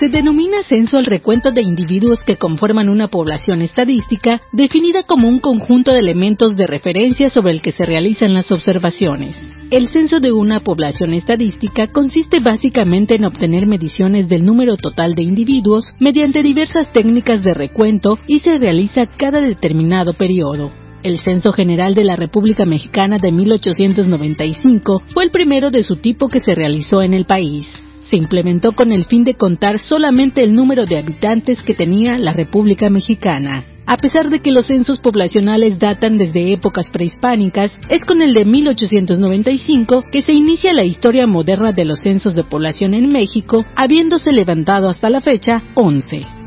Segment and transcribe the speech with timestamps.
[0.00, 5.40] Se denomina censo al recuento de individuos que conforman una población estadística definida como un
[5.40, 9.38] conjunto de elementos de referencia sobre el que se realizan las observaciones.
[9.70, 15.22] El censo de una población estadística consiste básicamente en obtener mediciones del número total de
[15.22, 20.72] individuos mediante diversas técnicas de recuento y se realiza cada determinado periodo.
[21.02, 26.30] El Censo General de la República Mexicana de 1895 fue el primero de su tipo
[26.30, 27.66] que se realizó en el país
[28.10, 32.32] se implementó con el fin de contar solamente el número de habitantes que tenía la
[32.32, 33.64] República Mexicana.
[33.86, 38.44] A pesar de que los censos poblacionales datan desde épocas prehispánicas, es con el de
[38.44, 44.32] 1895 que se inicia la historia moderna de los censos de población en México, habiéndose
[44.32, 46.39] levantado hasta la fecha 11.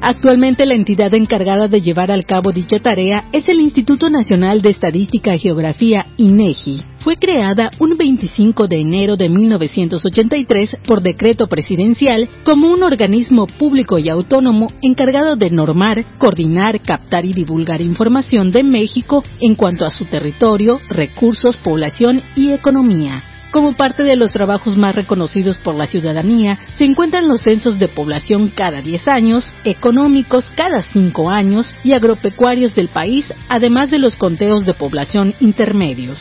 [0.00, 4.70] Actualmente la entidad encargada de llevar al cabo dicha tarea es el Instituto Nacional de
[4.70, 6.82] Estadística y Geografía, INEGI.
[6.98, 13.98] Fue creada un 25 de enero de 1983 por decreto presidencial como un organismo público
[13.98, 19.90] y autónomo encargado de normar, coordinar, captar y divulgar información de México en cuanto a
[19.90, 23.22] su territorio, recursos, población y economía.
[23.56, 27.88] Como parte de los trabajos más reconocidos por la ciudadanía, se encuentran los censos de
[27.88, 34.16] población cada 10 años, económicos cada 5 años y agropecuarios del país, además de los
[34.16, 36.18] conteos de población intermedios.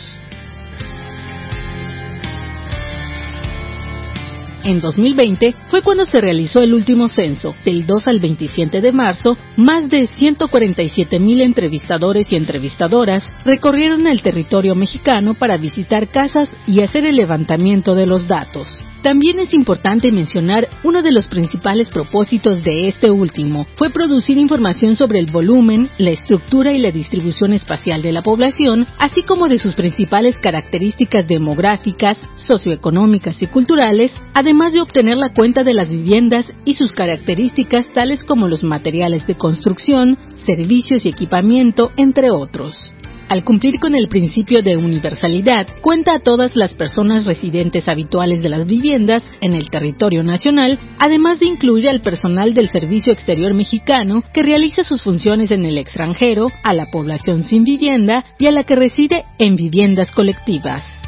[4.66, 7.56] En 2020 fue cuando se realizó el último censo.
[7.64, 14.24] Del 2 al 27 de marzo, más de 147 mil entrevistadores y entrevistadoras recorrieron el
[14.24, 18.68] territorio mexicano para visitar casas y hacer el levantamiento de los datos.
[19.06, 23.68] También es importante mencionar uno de los principales propósitos de este último.
[23.76, 28.88] Fue producir información sobre el volumen, la estructura y la distribución espacial de la población,
[28.98, 35.64] así como de sus principales características demográficas, socioeconómicas y culturales, además de obtener la cuenta
[35.64, 40.18] de las viviendas y sus características tales como los materiales de construcción,
[40.48, 42.95] servicios y equipamiento, entre otros
[43.30, 48.50] al cumplir con el principio de universalidad, cuenta a todas las personas residentes habituales de
[48.50, 54.24] las viviendas en el territorio nacional, además de incluir al personal del Servicio Exterior Mexicano
[54.34, 58.64] que realiza sus funciones en el extranjero, a la población sin vivienda y a la
[58.64, 61.05] que reside en viviendas colectivas.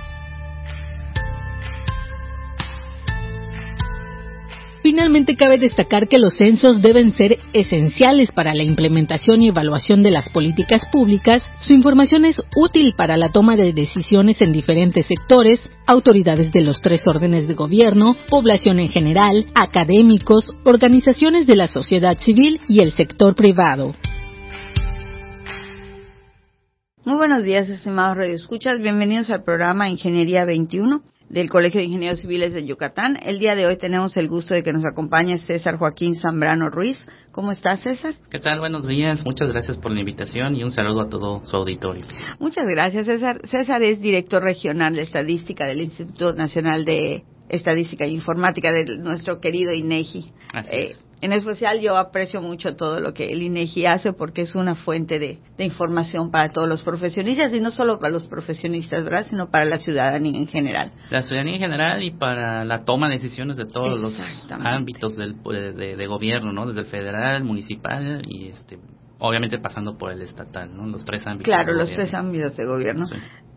[4.89, 10.11] Finalmente, cabe destacar que los censos deben ser esenciales para la implementación y evaluación de
[10.11, 11.43] las políticas públicas.
[11.59, 16.79] Su información es útil para la toma de decisiones en diferentes sectores, autoridades de los
[16.79, 22.93] tres órdenes de gobierno, población en general, académicos, organizaciones de la sociedad civil y el
[22.93, 23.93] sector privado.
[27.03, 28.79] Muy buenos días, estimados radioescuchas.
[28.79, 33.17] Bienvenidos al programa Ingeniería 21 del Colegio de Ingenieros Civiles de Yucatán.
[33.21, 36.97] El día de hoy tenemos el gusto de que nos acompañe César Joaquín Zambrano Ruiz.
[37.31, 38.15] ¿Cómo estás, César?
[38.29, 38.59] ¿Qué tal?
[38.59, 39.23] Buenos días.
[39.25, 42.03] Muchas gracias por la invitación y un saludo a todo su auditorio.
[42.39, 43.41] Muchas gracias, César.
[43.47, 49.39] César es director regional de estadística del Instituto Nacional de Estadística e Informática de nuestro
[49.39, 50.31] querido INEGI.
[50.53, 54.55] Así eh, en especial yo aprecio mucho todo lo que el INEGI hace porque es
[54.55, 59.25] una fuente de, información para todos los profesionistas y no solo para los profesionistas, ¿verdad?
[59.27, 60.91] Sino para la ciudadanía en general.
[61.09, 64.13] La ciudadanía en general y para la toma de decisiones de todos los
[64.49, 66.67] ámbitos del, de, gobierno, ¿no?
[66.67, 68.77] Desde el federal, municipal y este
[69.19, 70.85] obviamente pasando por el estatal, ¿no?
[70.85, 71.45] Los tres ámbitos.
[71.45, 73.05] Claro, los tres ámbitos de gobierno.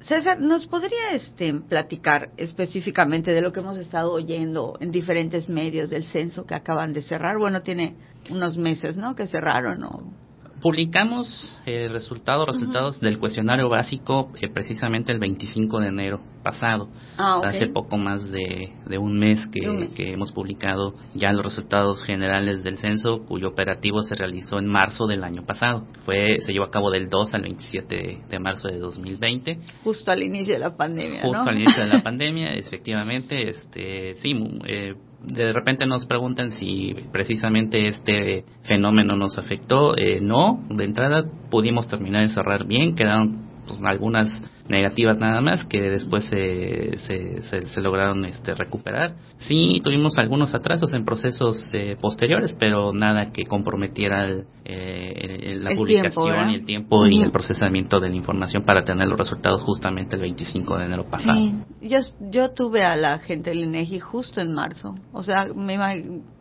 [0.07, 5.91] César, ¿nos podría este, platicar específicamente de lo que hemos estado oyendo en diferentes medios
[5.91, 7.39] del censo que acaban de cerrar?
[7.39, 7.97] Bueno, tiene
[8.31, 9.15] unos meses, ¿no?
[9.15, 10.30] Que cerraron, ¿no?
[10.61, 16.89] Publicamos el eh, resultado, resultados del cuestionario básico eh, precisamente el 25 de enero pasado.
[17.17, 22.63] Ah, Hace poco más de, un mes que, que, hemos publicado ya los resultados generales
[22.63, 25.87] del censo, cuyo operativo se realizó en marzo del año pasado.
[26.05, 29.59] Fue Se llevó a cabo del 2 al 27 de marzo de 2020.
[29.83, 33.51] Justo al inicio de la pandemia, Justo al inicio de la pandemia, efectivamente.
[33.51, 34.35] este Sí,
[34.67, 39.97] eh, de repente nos preguntan si precisamente este fenómeno nos afectó.
[39.97, 44.31] Eh, no, de entrada pudimos terminar de cerrar bien, quedaron pues, algunas
[44.69, 49.17] negativas nada más que después se, se, lograron este, recuperar.
[49.39, 54.29] Sí, tuvimos algunos atrasos en procesos eh, posteriores, pero nada que comprometiera
[54.65, 59.19] eh, la publicación y el tiempo y el procesamiento de la información para tener los
[59.19, 61.39] resultados justamente el 25 de enero pasado.
[61.39, 61.55] Sí.
[61.83, 61.99] Yo,
[62.31, 64.95] yo tuve a la gente del INEGI justo en marzo.
[65.13, 65.79] O sea, me,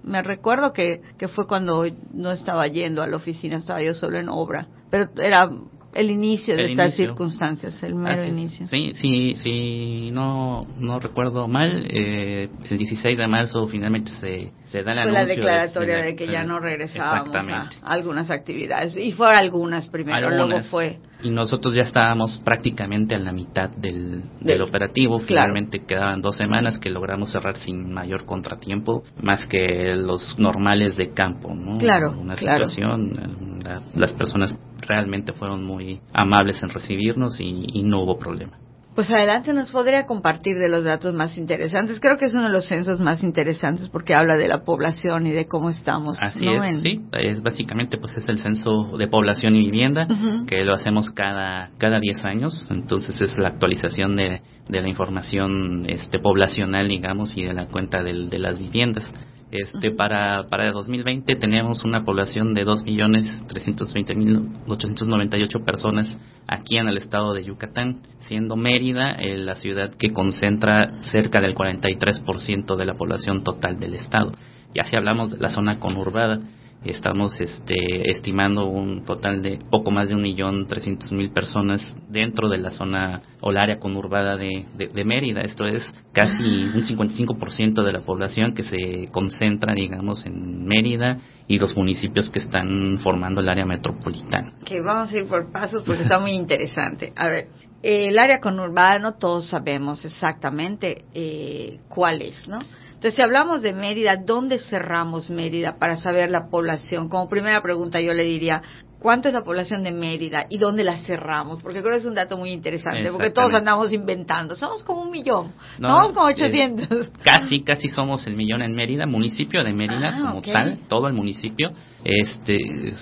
[0.03, 4.19] me recuerdo que, que fue cuando no estaba yendo a la oficina, estaba yo solo
[4.19, 4.67] en obra.
[4.91, 5.49] Pero era
[5.93, 8.67] el inicio de estas circunstancias, el mero inicio.
[8.67, 14.83] Sí, sí, sí, no, no recuerdo mal, eh, el 16 de marzo finalmente se, se
[14.83, 19.37] da la Fue la declaratoria de, que ya no regresábamos a algunas actividades, y fueron
[19.37, 20.99] algunas primero, luego fue...
[21.21, 26.79] Y nosotros ya estábamos prácticamente a la mitad del, del operativo, finalmente quedaban dos semanas
[26.79, 31.77] que logramos cerrar sin mayor contratiempo, más que los normales de campo, ¿no?
[31.77, 32.65] Claro, Una claro.
[32.65, 33.48] situación,
[33.95, 38.57] las personas realmente fueron muy amables en recibirnos y, no hubo problema.
[38.95, 41.99] Pues adelante nos podría compartir de los datos más interesantes.
[42.01, 45.31] Creo que es uno de los censos más interesantes porque habla de la población y
[45.31, 46.21] de cómo estamos.
[46.21, 47.01] Así es, sí.
[47.13, 50.05] Es básicamente pues es el censo de población y vivienda
[50.47, 52.67] que lo hacemos cada cada 10 años.
[52.69, 58.03] Entonces es la actualización de, de la información este poblacional, digamos, y de la cuenta
[58.03, 59.09] de las viviendas.
[59.51, 66.15] Este, para, para 2020 tenemos una población de 2.320.898 personas
[66.47, 71.55] aquí en el estado de Yucatán, siendo Mérida eh, la ciudad que concentra cerca del
[71.55, 74.33] 43% de la población total del estado.
[74.73, 76.39] Y así hablamos de la zona conurbada,
[76.83, 82.47] estamos este, estimando un total de poco más de un millón trescientos mil personas dentro
[82.47, 85.41] de la zona o el área conurbada de, de, Mérida.
[85.41, 91.17] Esto es casi un 55% de la población que se concentra, digamos, en Mérida
[91.47, 94.53] y los municipios que están formando el área metropolitana.
[94.65, 97.11] Que vamos a ir por pasos porque está muy interesante.
[97.15, 97.47] A ver,
[97.81, 102.59] el área conurbada no todos sabemos exactamente eh, cuál es, ¿no?
[102.99, 107.07] Entonces, si hablamos de Mérida, ¿dónde cerramos Mérida para saber la población?
[107.07, 108.61] Como primera pregunta yo le diría,
[108.99, 111.63] ¿cuánto es la población de Mérida y dónde la cerramos?
[111.63, 114.53] Porque creo que es un dato muy interesante, porque todos andamos inventando.
[114.53, 117.11] Somos como un millón, somos como 800.
[117.23, 121.13] casi, casi somos el millón en Mérida, municipio de Mérida ah, como tal, todo el
[121.13, 121.71] municipio.
[122.03, 122.57] Este,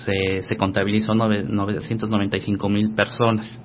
[0.06, 3.60] se, se contabilizó 995 mil personas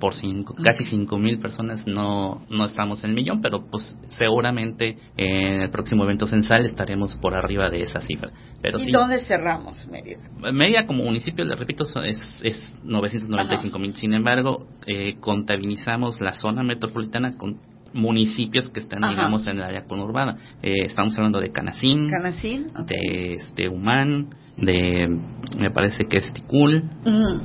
[0.00, 4.96] por cinco, casi cinco mil personas no, no estamos en el millón, pero pues seguramente
[5.16, 8.30] en el próximo evento censal estaremos por arriba de esa cifra.
[8.60, 10.18] Pero ¿Y dónde cerramos Mérida?
[10.52, 13.96] Mérida como municipio, le repito, es, es 995 mil.
[13.96, 17.58] Sin embargo, eh, contabilizamos la zona metropolitana con
[17.92, 20.36] municipios que están, digamos, en el área conurbada.
[20.62, 25.06] Eh, estamos hablando de Canacín, de este, Humán, de,
[25.58, 26.84] me parece que es Ticul,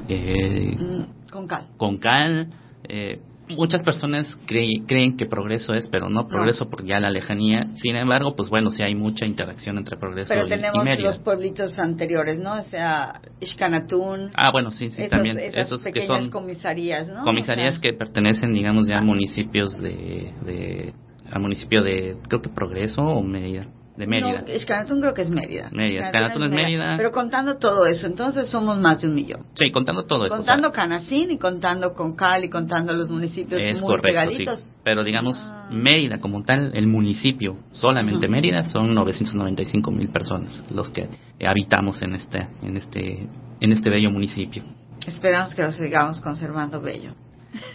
[0.07, 1.20] eh, mm.
[1.31, 1.67] Con cal.
[1.77, 2.49] Con cal.
[2.87, 3.19] Eh,
[3.55, 7.67] muchas personas creen que progreso es, pero no progreso porque ya la lejanía.
[7.75, 11.77] Sin embargo, pues bueno, sí hay mucha interacción entre progreso pero y tenemos los pueblitos
[11.79, 12.53] anteriores, ¿no?
[12.53, 14.31] O sea, Ishkanatún.
[14.35, 15.37] Ah, bueno, sí, sí, también.
[15.39, 17.23] esos que son comisarías, ¿no?
[17.23, 20.93] Comisarías que pertenecen, digamos, ya a municipios de, de,
[21.31, 23.65] al municipio de, creo que Progreso o Medida
[24.01, 24.41] de Mérida.
[24.41, 25.69] No, Escanatún creo que es Mérida.
[25.71, 26.95] Mérida, Escanatún es Mérida.
[26.97, 29.45] Pero contando todo eso, entonces somos más de un millón.
[29.53, 30.35] Sí, contando todo eso.
[30.35, 34.71] Contando Canacín y contando Concal y contando los municipios es muy pegaditos.
[34.83, 35.69] Pero digamos, ah.
[35.71, 41.07] Mérida como tal, el municipio, solamente Mérida, son 995 mil personas los que
[41.45, 44.63] habitamos en este, en este, en este bello municipio.
[45.05, 47.13] Esperamos que lo sigamos conservando bello.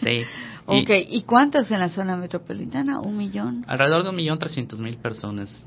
[0.00, 0.22] Sí.
[0.66, 2.98] ok, ¿y cuántas en la zona metropolitana?
[2.98, 3.64] ¿Un millón?
[3.68, 5.66] Alrededor de un millón trescientos mil personas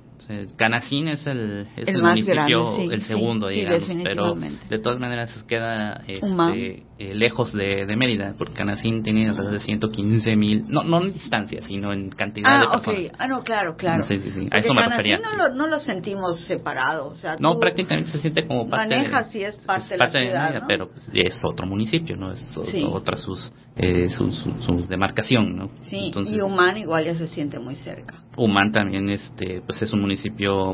[0.57, 6.83] Canacín es el, es el, municipio, el segundo, digamos, pero de todas maneras queda este,
[6.99, 11.13] eh, lejos de, de, Mérida, porque Canacín tiene alrededor de 115 mil, no, no en
[11.13, 12.87] distancia, sino en cantidad ah, de personas.
[12.87, 13.11] Okay.
[13.17, 14.03] Ah, no, claro, claro.
[14.03, 14.47] Sí, sí, sí.
[14.51, 15.19] A eso me refería.
[15.19, 19.23] No lo, no lo sentimos separado, o sea, No, prácticamente se siente como parte maneja,
[19.23, 22.31] de, sí es parte, de la ciudad, pero pues, es otro municipio, ¿no?
[22.31, 22.43] Es
[22.85, 25.69] otra sus, eh, su, su, demarcación, ¿no?
[25.83, 28.15] Sí, Entonces, y Humán igual ya se siente muy cerca.
[28.35, 30.73] Humán también, este, pues es un municipio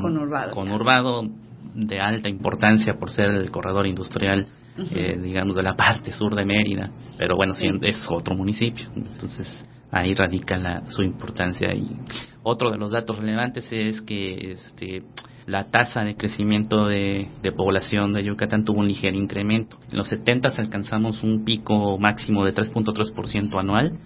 [0.54, 1.28] conurbado,
[1.74, 4.48] de alta importancia por ser el corredor industrial,
[4.96, 10.14] eh, digamos, de la parte sur de Mérida, pero bueno, es otro municipio, entonces ahí
[10.14, 11.74] radica la, su importancia.
[11.74, 11.98] Y
[12.44, 15.04] otro de los datos relevantes es que este,
[15.48, 19.78] la tasa de crecimiento de, población de Yucatán tuvo un ligero incremento.
[19.92, 24.00] En los 70 alcanzamos un pico máximo de 3.3% anual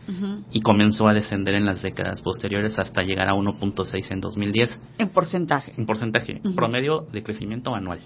[0.52, 4.80] y comenzó a descender en las décadas posteriores hasta llegar a 1.6 en 2010.
[4.98, 5.74] En porcentaje.
[5.78, 8.00] En porcentaje, promedio de crecimiento anual.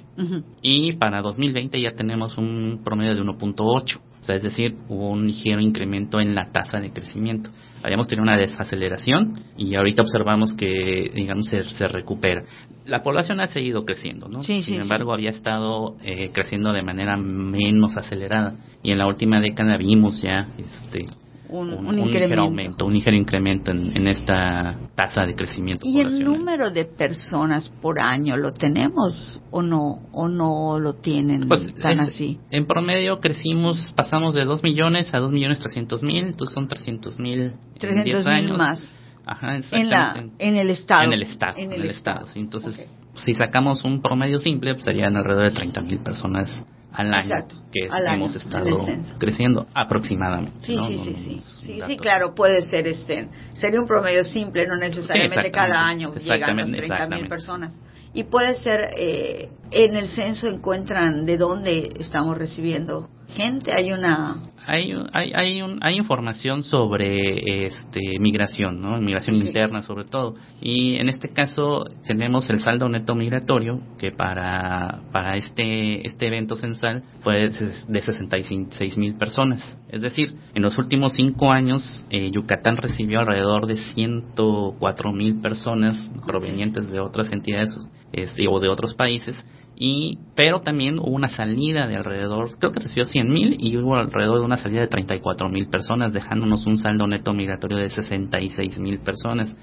[0.62, 5.28] Y para 2020 ya tenemos un promedio de 1.8 O sea, es decir, hubo un
[5.28, 7.50] ligero incremento en la tasa de crecimiento.
[7.84, 12.44] Habíamos tenido una desaceleración y ahorita observamos que, digamos, se, recupera.
[12.86, 14.42] La población ha seguido creciendo, ¿no?
[14.42, 19.76] Sin embargo, había estado eh, creciendo de manera menos acelerada y en la última década
[19.76, 21.06] vimos ya este,
[21.50, 25.86] un, ligero aumento, un ligero incremento en, esta tasa de crecimiento.
[25.86, 31.48] ¿Y el número de personas por año lo tenemos o no o no lo tienen
[31.48, 32.40] pues, tan así?
[32.50, 37.20] En promedio crecimos, pasamos de 2 millones a 2 millones 300 mil, entonces son 300
[37.20, 38.96] mil 300 mil más.
[39.26, 41.04] Ajá, en, la, en el estado.
[41.06, 41.58] En el estado.
[41.58, 42.28] En el, estado.
[42.36, 46.62] Entonces, si sacamos un promedio simple, pues serían alrededor de 30 mil personas
[46.94, 48.86] al año que hemos estado
[49.18, 50.66] creciendo aproximadamente.
[50.66, 54.76] Sí, sí, sí, sí, sí, sí, claro, puede ser este, sería un promedio simple, no
[54.78, 57.82] necesariamente cada año llegan las 30 mil personas.
[58.14, 64.38] Y puede ser, eh, en el censo encuentran de dónde estamos recibiendo gente, hay una
[64.66, 68.98] hay, hay, hay, un, hay información sobre este, migración, ¿no?
[69.00, 70.36] migración interna sobre todo.
[70.62, 76.56] Y en este caso tenemos el saldo neto migratorio, que para, para este, este evento
[76.56, 77.50] censal fue
[77.88, 79.78] de 66 mil personas.
[79.90, 85.98] Es decir, en los últimos cinco años, eh, Yucatán recibió alrededor de 104 mil personas
[86.26, 87.78] provenientes de otras entidades
[88.12, 89.44] este, o de otros países
[89.76, 93.96] y pero también hubo una salida de alrededor, creo que recibió 100 mil y hubo
[93.96, 98.78] alrededor de una salida de 34 mil personas, dejándonos un saldo neto migratorio de 66
[98.80, 99.56] mil personas.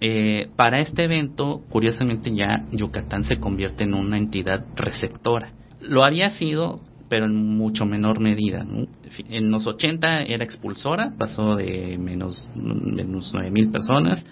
[0.00, 5.52] eh, para este evento, curiosamente ya Yucatán se convierte en una entidad receptora.
[5.80, 8.64] Lo había sido, pero en mucho menor medida.
[9.28, 14.24] En los 80 era expulsora, pasó de menos, menos 9 mil personas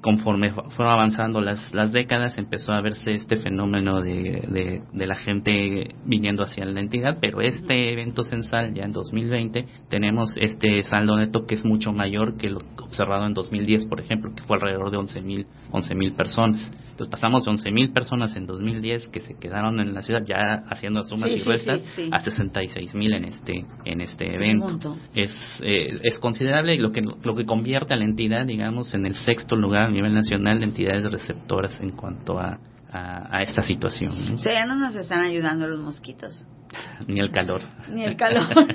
[0.00, 5.94] conforme fueron avanzando las, las décadas empezó a verse este fenómeno de, de, la gente
[6.04, 11.46] viniendo hacia la entidad, pero este evento censal ya en 2020 tenemos este saldo neto
[11.46, 14.98] que es mucho mayor que lo observado en 2010, por ejemplo, que fue alrededor de
[14.98, 16.70] 11.000 11 mil personas.
[16.90, 21.02] Entonces pasamos de 11.000 personas en 2010 que se quedaron en la ciudad ya haciendo
[21.02, 24.96] sumas y restas a 66.000 en este en este evento.
[25.14, 29.14] Es eh, es considerable lo que lo que convierte a la entidad, digamos, en el
[29.14, 32.58] sexto lugar a nivel nacional de entidades receptoras en cuanto a,
[32.90, 34.12] a, esta situación.
[34.34, 36.46] O sea, ya no nos están ayudando los mosquitos.
[37.06, 37.60] Ni el calor.
[37.92, 38.46] Ni el calor.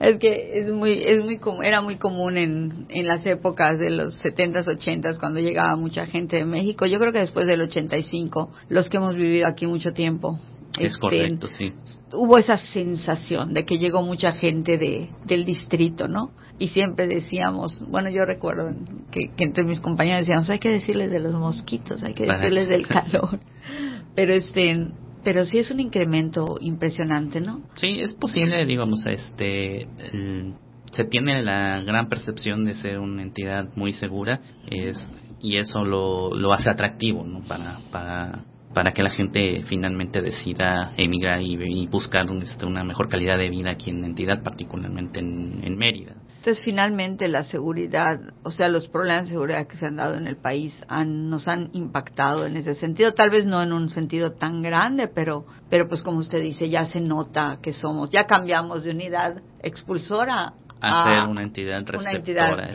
[0.00, 4.22] es que es muy, es muy era muy común en, en las épocas de los
[4.22, 6.86] 70s, 80s, cuando llegaba mucha gente de México.
[6.86, 10.38] Yo creo que después del 85, los que hemos vivido aquí mucho tiempo.
[10.78, 11.72] Es este, correcto, sí
[12.12, 16.32] hubo esa sensación de que llegó mucha gente de, del distrito, ¿no?
[16.58, 18.70] Y siempre decíamos, bueno, yo recuerdo
[19.10, 22.86] que, entre mis compañeros decíamos, hay que decirles de los mosquitos, hay que decirles del
[22.88, 23.40] calor.
[24.14, 24.88] Pero este,
[25.24, 27.62] pero sí es un incremento impresionante, ¿no?
[27.76, 29.86] Sí, es posible, digamos, este,
[30.92, 34.98] se tiene la gran percepción de ser una entidad muy segura, es,
[35.40, 37.40] y eso lo, lo hace atractivo, ¿no?
[37.40, 43.36] Para, para para que la gente finalmente decida emigrar y, buscar este, una mejor calidad
[43.36, 46.14] de vida aquí en la entidad, particularmente en, Mérida.
[46.36, 50.26] Entonces, finalmente, la seguridad, o sea, los problemas de seguridad que se han dado en
[50.26, 54.32] el país han, nos han impactado en ese sentido, tal vez no en un sentido
[54.32, 58.84] tan grande, pero, pero pues como usted dice, ya se nota que somos, ya cambiamos
[58.84, 62.70] de unidad expulsora a, ser una entidad receptora.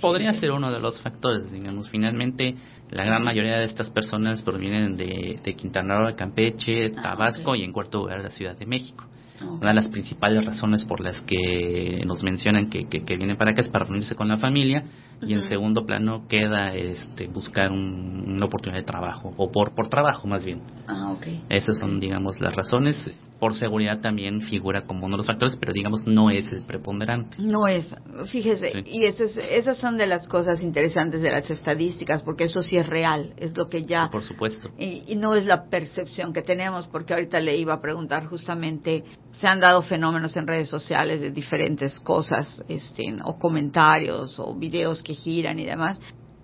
[0.00, 1.88] podría ser uno de los factores, digamos.
[1.88, 2.54] Finalmente,
[2.90, 7.62] la gran mayoría de estas personas provienen de, de Quintana Roo, Campeche, ah, Tabasco y
[7.62, 9.04] en cuarto lugar la Ciudad de México.
[9.40, 13.60] Una de las principales razones por las que nos mencionan que, que, vienen para acá
[13.60, 14.82] es para reunirse con la familia
[15.22, 20.26] y en segundo plano queda este, buscar una oportunidad de trabajo o por, por trabajo
[20.26, 20.60] más bien.
[20.86, 21.42] Ah, okay.
[21.48, 22.96] Esas son, digamos, las razones
[23.38, 27.36] por seguridad también figura como uno de los factores, pero digamos no es el preponderante.
[27.38, 27.86] No es,
[28.30, 32.86] fíjese, y esas son de las cosas interesantes de las estadísticas, porque eso sí es
[32.86, 34.08] real, es lo que ya...
[34.10, 34.70] por supuesto.
[34.78, 39.46] Y, no es la percepción que tenemos, porque ahorita le iba a preguntar justamente, se
[39.46, 45.14] han dado fenómenos en redes sociales de diferentes cosas, este, o comentarios, o videos que
[45.14, 45.98] giran y demás,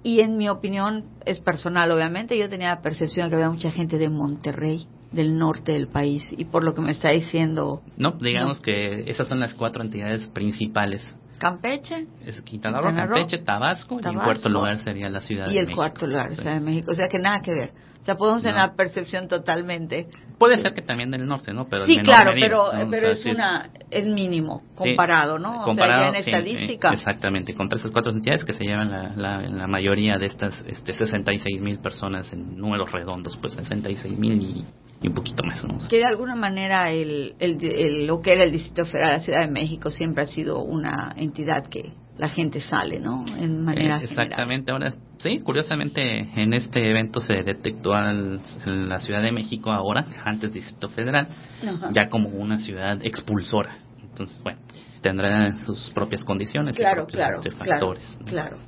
[0.04, 3.72] y en mi opinión es personal, obviamente, yo tenía la percepción de que había mucha
[3.72, 7.82] gente de Monterrey del norte del país y por lo que me está diciendo.
[7.96, 11.04] No, digamos que esas son las cuatro entidades principales.
[11.38, 12.06] Campeche.
[12.24, 15.68] Es Quintana Roo, Campeche, Tabasco, y en cuarto lugar sería la Ciudad de México.
[15.68, 16.92] Y el cuarto lugar, Ciudad de México.
[16.92, 17.72] O sea que nada que ver.
[18.00, 20.08] O sea, podemos tener una percepción totalmente.
[20.42, 21.68] Puede ser que también del norte, ¿no?
[21.68, 25.64] Pero sí, claro, pero, pero es, una, es mínimo comparado, ¿no?
[25.64, 26.92] o sea, ya en estadística.
[26.92, 31.60] exactamente, contra esas cuatro entidades que se llevan la, la, mayoría de estas este, 66
[31.60, 34.64] mil personas en números redondos, pues 66 mil y
[35.02, 35.62] y un poquito más.
[35.64, 35.88] ¿no?
[35.88, 39.40] Que de alguna manera el, el, lo que era el Distrito Federal de la Ciudad
[39.46, 43.24] de México siempre ha sido una entidad que la gente sale, ¿no?
[43.36, 48.40] En manera eh, Exactamente, ahora sí, curiosamente en este evento se detectó en
[48.88, 51.28] la Ciudad de México ahora, antes Distrito Federal,
[51.92, 53.76] ya como una ciudad expulsora.
[54.02, 54.58] Entonces, bueno,
[55.00, 58.18] tendrá sus propias condiciones claro, y claro, este, factores.
[58.26, 58.58] Claro,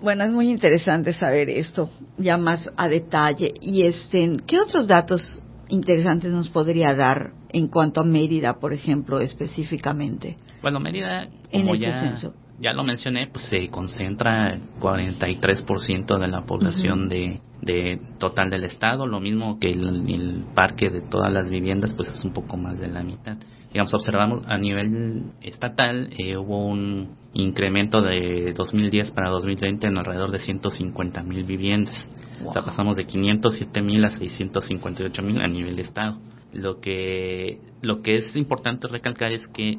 [0.00, 3.54] Bueno, es muy interesante saber esto ya más a detalle.
[3.60, 9.20] Y este, ¿qué otros datos interesantes nos podría dar en cuanto a Mérida, por ejemplo,
[9.20, 10.36] específicamente?
[10.60, 12.34] Bueno, Mérida, en este ya, censo.
[12.60, 18.64] Ya lo mencioné, pues se concentra el 43% de la población de, de total del
[18.64, 22.56] estado, lo mismo que el, el, parque de todas las viviendas, pues es un poco
[22.56, 23.36] más de la mitad.
[23.72, 30.30] Digamos, observamos a nivel estatal eh, hubo un incremento de 2010 para 2020 en alrededor
[30.30, 32.06] de 150 mil viviendas.
[32.44, 36.18] O sea, pasamos de 507 mil a 658 mil a nivel estado.
[36.52, 39.78] Lo que, lo que es importante recalcar es que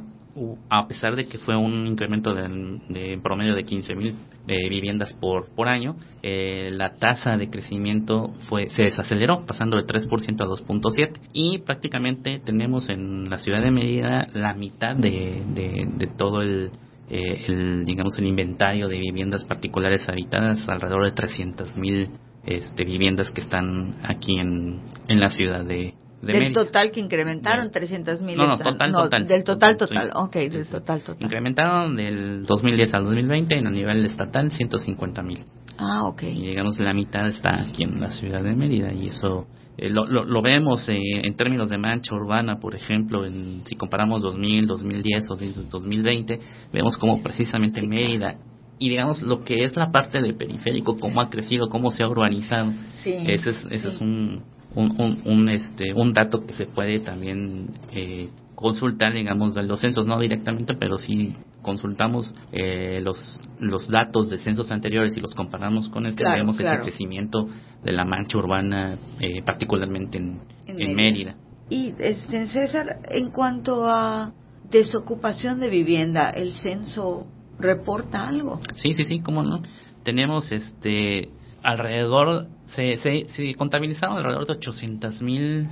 [0.69, 4.15] a pesar de que fue un incremento de, promedio de 15 mil
[4.47, 9.83] eh, viviendas por, por año, eh, la tasa de crecimiento fue se desaceleró, pasando de
[9.83, 11.19] 3% a 2.7%.
[11.33, 16.71] Y prácticamente tenemos en la ciudad de Mérida la mitad de, de, todo el,
[17.09, 22.09] eh, el, digamos, el inventario de viviendas particulares habitadas, alrededor de 300 mil
[22.45, 25.93] este, viviendas que están aquí en, en la ciudad de,
[26.25, 28.37] del total que incrementaron, 300 mil.
[28.37, 29.27] No, no, total, total.
[29.27, 30.11] Del total, total.
[30.15, 31.23] ok, del total, total.
[31.23, 35.39] Incrementaron del 2010 al 2020 en a nivel estatal 150 mil.
[35.77, 36.23] Ah, ok.
[36.23, 40.05] Y digamos la mitad está aquí en la ciudad de Mérida y eso eh, lo,
[40.05, 45.31] lo, vemos eh, en términos de mancha urbana, por ejemplo, en, si comparamos 2000, 2010
[45.31, 46.39] o 2020,
[46.71, 48.37] vemos como precisamente Mérida
[48.77, 52.07] y digamos lo que es la parte del periférico, cómo ha crecido, cómo se ha
[52.07, 52.71] urbanizado.
[52.95, 54.43] Sí, ese es, ese es un,
[54.75, 60.19] un, un, este, un dato que se puede también eh, consultar, digamos, los censos, no
[60.19, 63.17] directamente, pero si consultamos eh, los,
[63.59, 67.47] los datos de censos anteriores y los comparamos con este, vemos el crecimiento
[67.83, 71.35] de la mancha urbana, eh, particularmente en, en, Mérida.
[71.69, 74.33] Y, este, César, en cuanto a
[74.69, 77.27] desocupación de vivienda, ¿el censo
[77.59, 78.59] reporta algo?
[78.75, 79.61] Sí, sí, sí, cómo no.
[80.03, 81.29] Tenemos este
[81.63, 85.67] alrededor se, se, se contabilizaron alrededor de 800 mil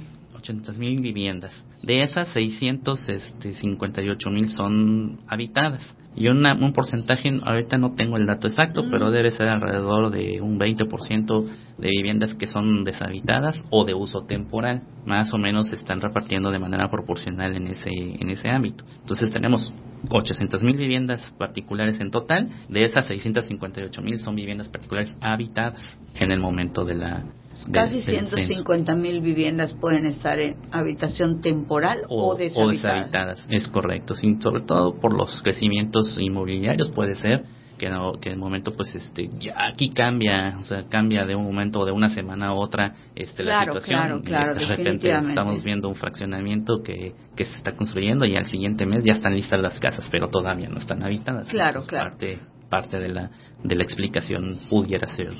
[0.77, 1.65] mil viviendas.
[1.83, 5.95] De esas, 658 este, mil son habitadas.
[6.13, 9.11] Y un porcentaje, ahorita no tengo el dato exacto, pero mm.
[9.11, 14.81] debe ser alrededor de un 20% de viviendas que son deshabitadas o de uso temporal.
[15.05, 18.83] Más o menos se están repartiendo de manera proporcional en ese, en ese ámbito.
[18.99, 19.73] Entonces tenemos
[20.09, 22.47] 800 mil viviendas particulares en total.
[22.69, 25.81] De esas 658 mil son viviendas particulares habitadas
[26.19, 27.23] en el momento de la.
[27.71, 33.45] Casi 150 mil viviendas pueden estar en habitación temporal o, deshabitadas.
[33.49, 37.43] Es correcto, sobre todo por los crecimientos inmobiliarios puede ser
[37.81, 41.35] que, no, que en el momento pues este ya aquí cambia o sea cambia de
[41.35, 44.21] un momento de una semana a otra este la situación.
[44.21, 48.85] claro, de repente estamos viendo un fraccionamiento que, que se está construyendo y al siguiente
[48.85, 51.47] mes ya están listas las casas pero todavía no están habitadas.
[51.47, 52.11] Claro claro.
[52.11, 52.37] parte
[52.69, 53.31] parte de la
[53.63, 55.33] de la explicación pudiera ser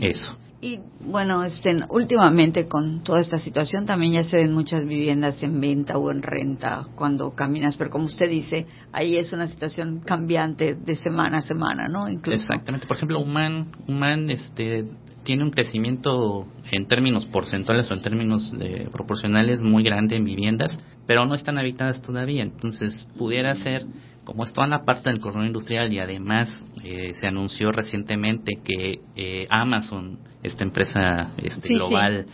[0.00, 5.42] eso y bueno, este, últimamente con toda esta situación también ya se ven muchas viviendas
[5.42, 10.00] en venta o en renta cuando caminas, pero como usted dice, ahí es una situación
[10.00, 12.06] cambiante de semana a semana, ¿no?
[12.08, 12.86] Exactamente.
[12.86, 14.84] Por ejemplo, Human, Human este,
[15.22, 18.54] tiene un crecimiento en términos porcentuales o en términos
[18.92, 22.42] proporcionales muy grande en viviendas, pero no están habitadas todavía.
[22.42, 23.84] Entonces, pudiera ser
[24.30, 29.00] como es toda la parte del corredor industrial y además eh, se anunció recientemente que
[29.16, 32.26] eh, Amazon esta empresa este, global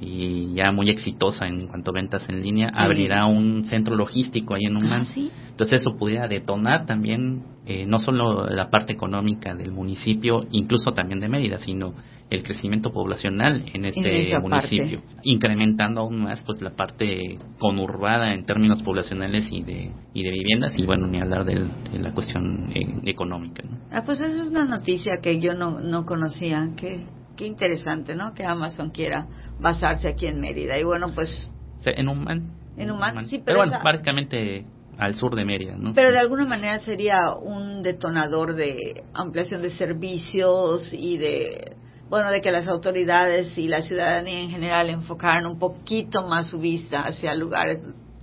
[0.00, 4.66] y ya muy exitosa en cuanto a ventas en línea, abrirá un centro logístico ahí
[4.66, 5.02] en Oman.
[5.02, 10.92] Ah, Entonces eso pudiera detonar también eh, no solo la parte económica del municipio, incluso
[10.92, 11.94] también de Mérida, sino
[12.30, 18.82] el crecimiento poblacional en este municipio, incrementando aún más pues la parte conurbada en términos
[18.82, 23.62] poblacionales y de y de viviendas y bueno ni hablar de, la cuestión eh, económica.
[23.90, 27.04] Ah, pues esa es una noticia que yo no no conocía que
[27.40, 28.34] qué interesante, ¿no?
[28.34, 29.26] Que Amazon quiera
[29.58, 30.78] basarse aquí en Mérida.
[30.78, 31.50] Y bueno, pues...
[31.86, 32.52] en Humán.
[32.76, 33.60] En Humán, sí, pero...
[33.60, 34.66] bueno, básicamente
[34.98, 35.94] al sur de Mérida, ¿no?
[35.94, 41.76] Pero de alguna manera sería un detonador de ampliación de servicios y de
[42.10, 46.58] bueno, de que las autoridades y la ciudadanía en general enfocaran un poquito más su
[46.58, 47.78] vista hacia lugares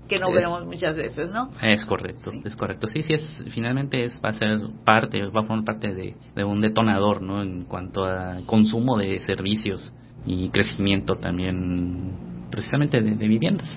[0.08, 1.50] que no vemos muchas veces, ¿no?
[1.62, 2.88] Es correcto, es correcto.
[2.88, 6.44] Sí, sí, es, finalmente es, va a ser parte, va a formar parte de, de
[6.44, 7.42] un detonador, ¿no?
[7.42, 9.92] En cuanto a consumo de servicios
[10.26, 12.12] y crecimiento también
[12.50, 13.70] precisamente de, viviendas.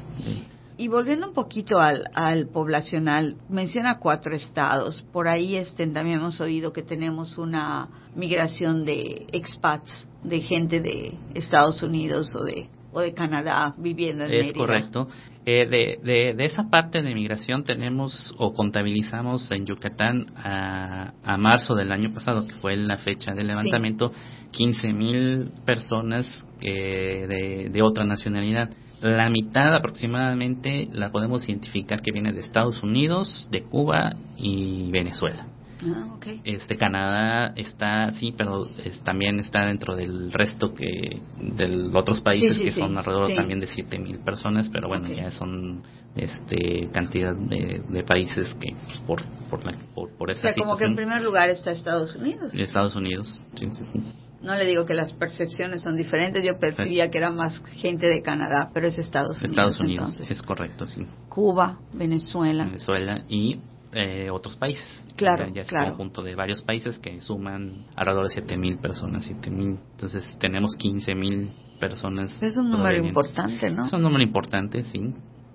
[0.81, 5.05] Y volviendo un poquito al, al poblacional, menciona cuatro estados.
[5.13, 11.13] Por ahí este, también hemos oído que tenemos una migración de expats, de gente de
[11.35, 15.07] Estados Unidos o de o de Canadá viviendo en es correcto.
[15.45, 15.67] Eh,
[16.03, 21.93] de, de, esa parte de migración tenemos o contabilizamos en Yucatán a, a marzo del
[21.93, 24.13] año pasado, que fue la fecha del levantamiento,
[24.51, 26.27] 15 mil personas
[26.59, 28.71] de, de otra nacionalidad.
[29.01, 35.47] La mitad aproximadamente la podemos identificar que viene de Estados Unidos, de Cuba y Venezuela.
[35.83, 38.67] Ah, este Canadá está sí, pero
[39.03, 43.99] también está dentro del resto que de otros países que son alrededor también de siete
[43.99, 45.83] mil personas, pero bueno ya son
[46.17, 50.77] este cantidad de, países que pues, por por, la, por, por esa o sea, como
[50.77, 52.53] que en primer lugar está Estados Unidos.
[52.55, 53.41] Estados Unidos,
[54.43, 58.23] No le digo que las percepciones son diferentes, yo percibía que era más gente de
[58.23, 59.51] Canadá, pero es Estados Unidos.
[59.51, 61.07] Estados Unidos, es correcto, sí.
[61.29, 62.65] Cuba, Venezuela.
[62.65, 63.61] Venezuela y
[63.93, 64.87] eh, otros países.
[65.17, 69.79] Claro, ya, es un conjunto de varios países que suman alrededor de 7.000 personas, 7.000.
[69.93, 72.33] Entonces tenemos 15.000 personas.
[72.41, 73.87] Es un número importante, ¿no?
[73.87, 75.13] Es un número importante, sí.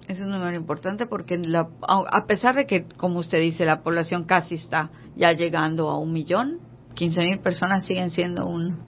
[0.07, 4.25] Es un número importante porque la, a pesar de que, como usted dice, la población
[4.25, 6.59] casi está ya llegando a un millón,
[6.95, 8.83] 15.000 personas siguen siendo un,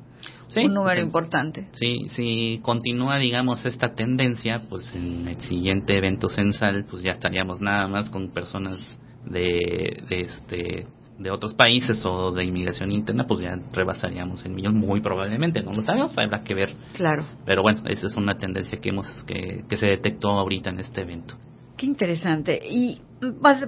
[0.55, 1.67] un número importante.
[1.73, 7.61] Sí, si continúa, digamos, esta tendencia, pues en el siguiente evento censal, pues ya estaríamos
[7.61, 13.39] nada más con personas de, de este de otros países o de inmigración interna, pues
[13.39, 16.75] ya rebasaríamos el millón muy probablemente, no lo sabemos, habrá que ver.
[16.93, 17.25] Claro.
[17.43, 21.01] Pero bueno, esa es una tendencia que hemos que, que se detectó ahorita en este
[21.01, 21.35] evento.
[21.75, 22.59] Qué interesante.
[22.69, 22.99] Y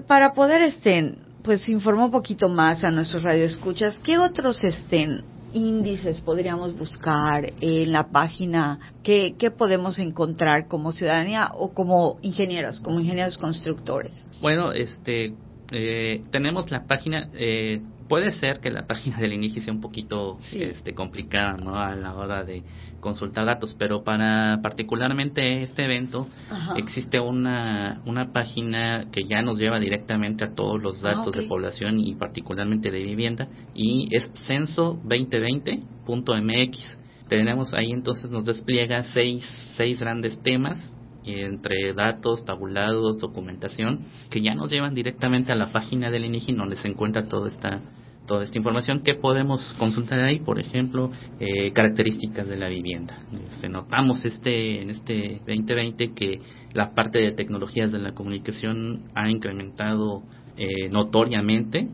[0.07, 5.23] para poder este pues informar un poquito más a nuestros radioescuchas, ¿qué otros estén
[5.53, 8.79] índices podríamos buscar en la página?
[9.03, 14.11] ¿Qué, ¿Qué podemos encontrar como ciudadanía o como ingenieros, como ingenieros constructores?
[14.41, 15.33] Bueno, este
[15.71, 20.37] eh, tenemos la página, eh, puede ser que la página del INIGI sea un poquito
[20.51, 21.79] este, complicada ¿no?
[21.79, 22.63] a la hora de
[22.99, 26.27] consultar datos, pero para particularmente este evento
[26.75, 31.43] existe una, una página que ya nos lleva directamente a todos los ah, datos de
[31.43, 36.97] población y particularmente de vivienda y es censo2020.mx.
[37.29, 40.95] Tenemos ahí entonces nos despliega seis, seis grandes temas
[41.25, 43.99] entre datos, tabulados, documentación,
[44.31, 47.81] que ya nos llevan directamente a la página del INEGI, donde se encuentra toda esta
[48.29, 53.17] toda esta información que podemos consultar ahí, por ejemplo, eh, características de la vivienda.
[53.51, 56.39] Este, notamos este en este 2020 que
[56.73, 60.21] la parte de tecnologías de la comunicación ha incrementado
[60.57, 61.87] eh, notoriamente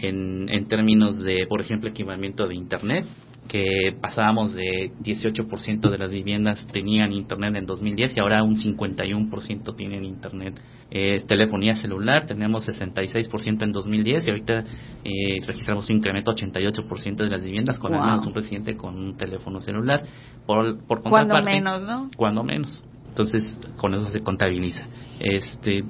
[0.00, 3.06] en, en términos de, por ejemplo, equipamiento de Internet
[3.48, 9.76] que pasábamos de 18% de las viviendas tenían internet en 2010 y ahora un 51%
[9.76, 10.60] tienen internet.
[10.90, 14.64] Eh, telefonía celular tenemos 66% en 2010 y ahorita
[15.04, 20.02] eh, registramos un incremento 88% de las viviendas con un residente con un teléfono celular.
[20.46, 22.10] Por, por Cuando menos, ¿no?
[22.16, 22.84] Cuando menos.
[23.08, 24.86] Entonces, con eso se contabiliza.
[25.20, 25.84] Este,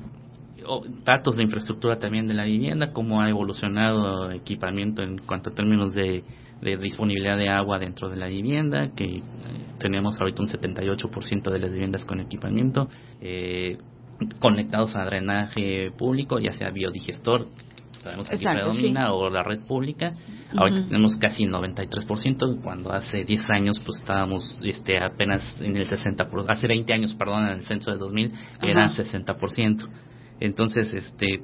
[1.04, 5.94] datos de infraestructura también de la vivienda, cómo ha evolucionado equipamiento en cuanto a términos
[5.94, 6.24] de
[6.64, 9.22] de disponibilidad de agua dentro de la vivienda, que eh,
[9.78, 12.88] tenemos ahorita un 78% de las viviendas con equipamiento,
[13.20, 13.76] eh,
[14.38, 17.48] conectados a drenaje público, ya sea biodigestor,
[18.02, 20.14] sabemos que aquí predomina, o la red pública.
[20.56, 26.44] Ahorita tenemos casi 93%, cuando hace 10 años pues estábamos este apenas en el 60%,
[26.48, 29.88] hace 20 años, perdón, en el censo de 2000 era 60%.
[30.40, 31.40] Entonces, este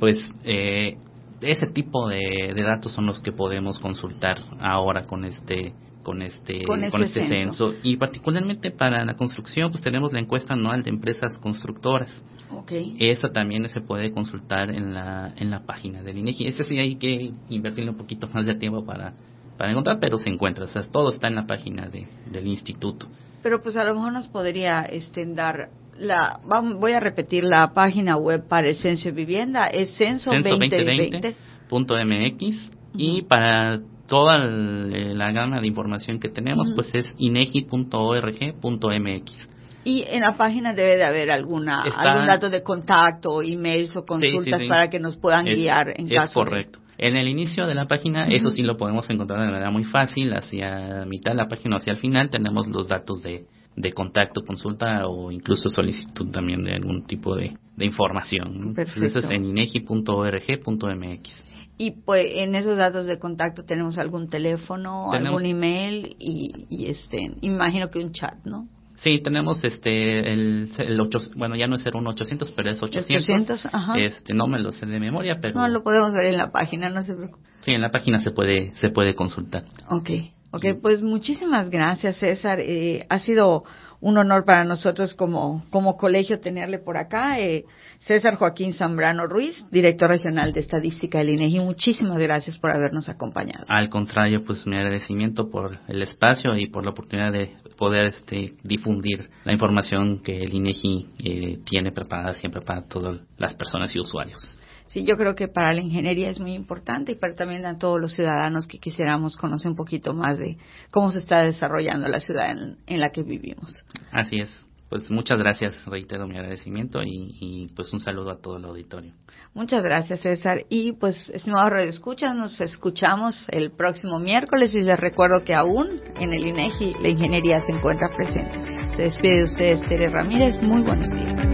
[0.00, 0.96] pues eh,
[1.40, 6.84] ese tipo de, datos son los que podemos consultar ahora con este con este con
[6.84, 7.74] este, este censo.
[7.82, 12.22] y particularmente para la construcción pues tenemos la encuesta anual de empresas constructoras.
[12.50, 12.96] Okay.
[13.00, 16.46] esa también se puede consultar en la en la página del INEGI.
[16.46, 19.14] Ese sí hay que invertirle un poquito más de tiempo para
[19.56, 20.66] para encontrar pero se encuentra.
[20.66, 23.06] O sea todo está en la página de, del instituto.
[23.42, 25.68] Pero pues a lo mejor nos podría este, dar
[25.98, 26.40] la
[26.78, 32.70] voy a repetir la página web para el censo de vivienda es censo, censo 2020.mx
[32.96, 39.54] y para toda la gama de información que tenemos pues es inegi.org.mx
[39.84, 44.62] y en la página debe de haber alguna algún dato de contacto, emails o consultas
[44.68, 46.80] para que nos puedan guiar en es correcto.
[46.96, 50.32] En el inicio de la página, eso sí lo podemos encontrar de manera muy fácil,
[50.32, 54.44] hacia mitad de la página o hacia el final tenemos los datos de, de contacto,
[54.44, 58.74] consulta o incluso solicitud también de algún tipo de, de información.
[58.76, 61.44] Eso es en inegi.org.mx.
[61.76, 67.18] Y pues en esos datos de contacto tenemos algún teléfono, algún email y, y este,
[67.40, 68.68] imagino que un chat, ¿no?
[69.04, 71.00] Sí, tenemos este el, el
[71.36, 73.24] bueno, ya no es 01800, pero es 800.
[73.24, 73.98] 800 ajá.
[73.98, 76.88] Este, no me lo sé de memoria, pero No, lo podemos ver en la página,
[76.88, 77.42] no se preocupe.
[77.62, 79.64] Sí, en la página se puede se puede consultar.
[79.90, 80.30] Okay.
[80.54, 82.60] Ok, pues muchísimas gracias, César.
[82.60, 83.64] Eh, ha sido
[84.00, 87.40] un honor para nosotros como, como colegio tenerle por acá.
[87.40, 87.64] Eh,
[87.98, 91.58] César Joaquín Zambrano Ruiz, director regional de estadística del INEGI.
[91.58, 93.64] Muchísimas gracias por habernos acompañado.
[93.66, 98.52] Al contrario, pues mi agradecimiento por el espacio y por la oportunidad de poder este,
[98.62, 103.98] difundir la información que el INEGI eh, tiene preparada siempre para todas las personas y
[103.98, 104.56] usuarios.
[104.94, 108.00] Sí, yo creo que para la ingeniería es muy importante y para también a todos
[108.00, 110.56] los ciudadanos que quisiéramos conocer un poquito más de
[110.92, 113.84] cómo se está desarrollando la ciudad en, la que vivimos.
[114.12, 114.52] Así es.
[114.88, 119.12] Pues muchas gracias, reitero mi agradecimiento y, pues un saludo a todo el auditorio.
[119.52, 120.64] Muchas gracias, César.
[120.68, 126.32] Y pues, estimados radioescuchas, nos escuchamos el próximo miércoles y les recuerdo que aún en
[126.32, 128.94] el INEGI la ingeniería se encuentra presente.
[128.94, 130.62] Se despide de ustedes, Tere Ramírez.
[130.62, 131.53] Muy buenos días.